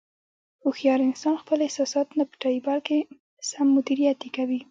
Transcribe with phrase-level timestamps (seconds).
[0.63, 2.97] هوښیار انسان خپل احساسات نه پټوي، بلکې
[3.49, 4.59] سم مدیریت یې کوي.